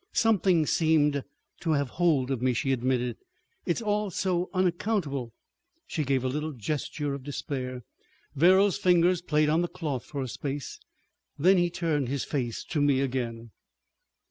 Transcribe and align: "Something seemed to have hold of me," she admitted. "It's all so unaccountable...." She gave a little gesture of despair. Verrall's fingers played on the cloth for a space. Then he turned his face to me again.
"Something 0.13 0.65
seemed 0.65 1.23
to 1.59 1.71
have 1.73 1.91
hold 2.01 2.31
of 2.31 2.41
me," 2.41 2.53
she 2.55 2.71
admitted. 2.71 3.17
"It's 3.67 3.83
all 3.83 4.09
so 4.09 4.49
unaccountable...." 4.51 5.31
She 5.85 6.03
gave 6.03 6.23
a 6.23 6.27
little 6.27 6.53
gesture 6.53 7.13
of 7.13 7.23
despair. 7.23 7.83
Verrall's 8.35 8.79
fingers 8.79 9.21
played 9.21 9.47
on 9.47 9.61
the 9.61 9.67
cloth 9.67 10.03
for 10.03 10.23
a 10.23 10.27
space. 10.27 10.79
Then 11.37 11.59
he 11.59 11.69
turned 11.69 12.07
his 12.09 12.23
face 12.23 12.63
to 12.63 12.81
me 12.81 12.99
again. 12.99 13.51